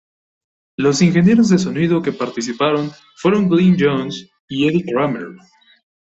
Los 0.77 1.03
ingenieros 1.03 1.49
de 1.49 1.59
sonido 1.59 2.01
que 2.01 2.11
participaron 2.11 2.91
fueron 3.17 3.47
Glyn 3.47 3.77
Johns 3.79 4.27
y 4.49 4.67
Eddie 4.67 4.83
Kramer. 4.83 5.27